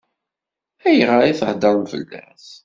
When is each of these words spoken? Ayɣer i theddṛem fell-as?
Ayɣer 0.87 1.21
i 1.31 1.33
theddṛem 1.39 1.85
fell-as? 1.91 2.47